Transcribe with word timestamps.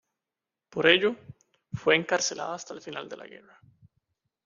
Por 0.71 0.87
ello, 0.87 1.15
fue 1.73 1.95
encarcelado 1.95 2.53
hasta 2.53 2.73
el 2.73 2.81
final 2.81 3.07
de 3.07 3.17
la 3.17 3.27
guerra. 3.27 3.59